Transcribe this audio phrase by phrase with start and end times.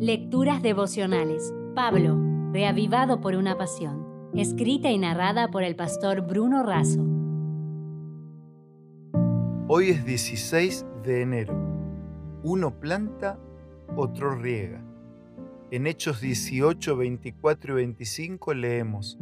[0.00, 1.52] Lecturas devocionales.
[1.74, 2.16] Pablo,
[2.52, 4.30] reavivado por una pasión.
[4.32, 7.04] Escrita y narrada por el pastor Bruno Razo.
[9.66, 11.52] Hoy es 16 de enero.
[12.44, 13.40] Uno planta,
[13.96, 14.84] otro riega.
[15.72, 19.18] En Hechos 18, 24 y 25 leemos.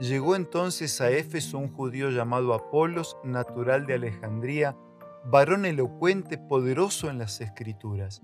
[0.00, 4.76] Llegó entonces a Éfeso un judío llamado Apolos, natural de Alejandría,
[5.24, 8.22] varón elocuente, poderoso en las escrituras.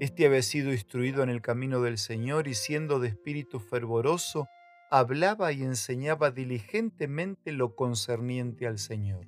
[0.00, 4.48] Este había sido instruido en el camino del Señor y siendo de espíritu fervoroso,
[4.90, 9.26] hablaba y enseñaba diligentemente lo concerniente al Señor.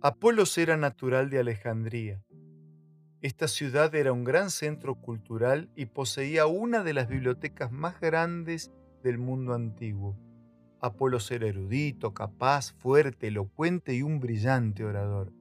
[0.00, 2.22] Apolos era natural de Alejandría.
[3.20, 8.70] Esta ciudad era un gran centro cultural y poseía una de las bibliotecas más grandes
[9.02, 10.16] del mundo antiguo.
[10.80, 15.32] Apolos era erudito, capaz, fuerte, elocuente y un brillante orador.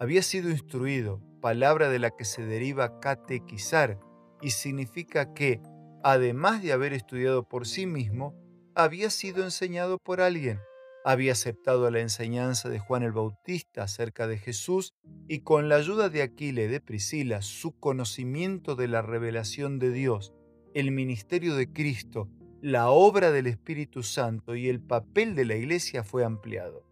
[0.00, 3.98] Había sido instruido, palabra de la que se deriva catequizar,
[4.40, 5.60] y significa que,
[6.02, 8.34] además de haber estudiado por sí mismo,
[8.74, 10.60] había sido enseñado por alguien.
[11.04, 14.92] Había aceptado la enseñanza de Juan el Bautista acerca de Jesús
[15.28, 19.92] y con la ayuda de Aquile y de Priscila, su conocimiento de la revelación de
[19.92, 20.32] Dios,
[20.74, 22.28] el ministerio de Cristo,
[22.60, 26.84] la obra del Espíritu Santo y el papel de la Iglesia fue ampliado.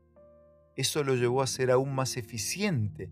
[0.76, 3.10] Eso lo llevó a ser aún más eficiente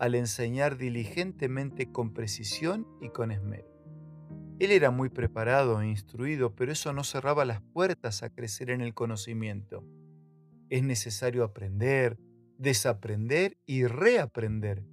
[0.00, 3.68] al enseñar diligentemente con precisión y con esmero.
[4.58, 8.80] Él era muy preparado e instruido, pero eso no cerraba las puertas a crecer en
[8.80, 9.84] el conocimiento.
[10.70, 12.18] Es necesario aprender,
[12.56, 14.84] desaprender y reaprender.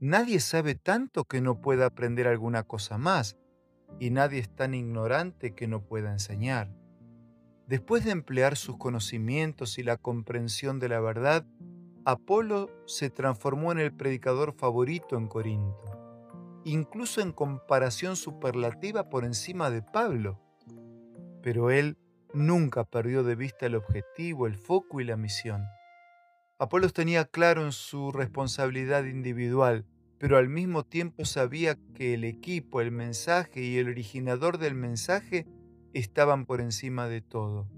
[0.00, 3.36] Nadie sabe tanto que no pueda aprender alguna cosa más,
[4.00, 6.74] y nadie es tan ignorante que no pueda enseñar.
[7.66, 11.46] Después de emplear sus conocimientos y la comprensión de la verdad,
[12.08, 19.70] Apolo se transformó en el predicador favorito en Corinto, incluso en comparación superlativa por encima
[19.70, 20.40] de Pablo.
[21.42, 21.98] Pero él
[22.32, 25.64] nunca perdió de vista el objetivo, el foco y la misión.
[26.60, 29.84] Apolos tenía claro en su responsabilidad individual,
[30.18, 35.44] pero al mismo tiempo sabía que el equipo, el mensaje y el originador del mensaje
[35.92, 37.68] estaban por encima de todo.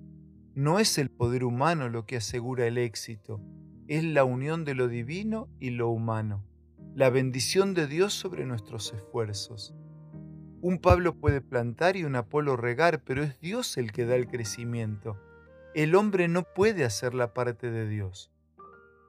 [0.55, 3.41] No es el poder humano lo que asegura el éxito,
[3.89, 6.45] es la unión de lo divino y lo humano,
[6.95, 9.75] la bendición de Dios sobre nuestros esfuerzos.
[10.61, 14.29] Un Pablo puede plantar y un Apolo regar, pero es Dios el que da el
[14.29, 15.19] crecimiento.
[15.75, 18.31] El hombre no puede hacer la parte de Dios.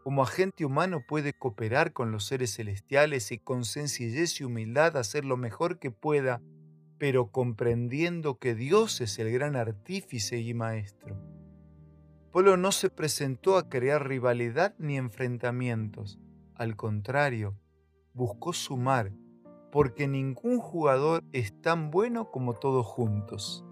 [0.03, 5.25] Como agente humano puede cooperar con los seres celestiales y con sencillez y humildad hacer
[5.25, 6.41] lo mejor que pueda
[6.99, 11.17] pero comprendiendo que Dios es el gran artífice y maestro.
[12.31, 16.19] Polo no se presentó a crear rivalidad ni enfrentamientos,
[16.53, 17.57] al contrario,
[18.13, 19.11] buscó sumar,
[19.71, 23.65] porque ningún jugador es tan bueno como todos juntos.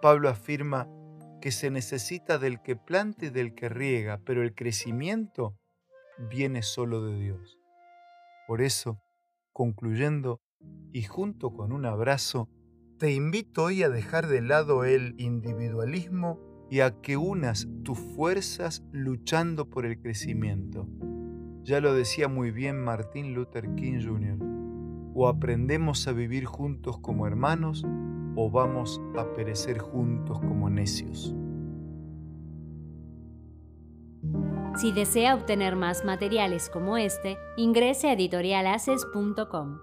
[0.00, 0.88] Pablo afirma
[1.40, 5.58] que se necesita del que planta y del que riega, pero el crecimiento
[6.18, 7.58] viene solo de Dios.
[8.46, 9.00] Por eso,
[9.52, 10.40] concluyendo,
[10.92, 12.48] y junto con un abrazo,
[12.98, 16.38] te invito hoy a dejar de lado el individualismo
[16.70, 20.86] y a que unas tus fuerzas luchando por el crecimiento.
[21.62, 24.38] Ya lo decía muy bien Martin Luther King Jr.
[25.14, 27.84] O aprendemos a vivir juntos como hermanos
[28.36, 31.34] o vamos a perecer juntos como necios.
[34.76, 39.78] Si desea obtener más materiales como este, ingrese a editorialaces.com.